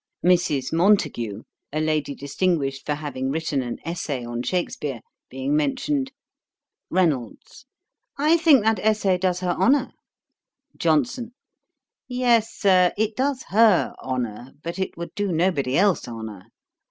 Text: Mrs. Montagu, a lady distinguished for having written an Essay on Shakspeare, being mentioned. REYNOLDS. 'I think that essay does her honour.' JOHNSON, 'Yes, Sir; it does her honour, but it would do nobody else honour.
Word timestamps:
Mrs. 0.25 0.73
Montagu, 0.73 1.43
a 1.71 1.79
lady 1.79 2.15
distinguished 2.15 2.87
for 2.87 2.95
having 2.95 3.29
written 3.29 3.61
an 3.61 3.77
Essay 3.85 4.25
on 4.25 4.41
Shakspeare, 4.41 5.01
being 5.29 5.55
mentioned. 5.55 6.11
REYNOLDS. 6.89 7.67
'I 8.17 8.37
think 8.37 8.63
that 8.63 8.79
essay 8.79 9.19
does 9.19 9.41
her 9.41 9.55
honour.' 9.59 9.93
JOHNSON, 10.75 11.35
'Yes, 12.07 12.51
Sir; 12.51 12.93
it 12.97 13.15
does 13.15 13.43
her 13.49 13.93
honour, 14.01 14.53
but 14.63 14.79
it 14.79 14.97
would 14.97 15.13
do 15.13 15.31
nobody 15.31 15.77
else 15.77 16.07
honour. 16.07 16.47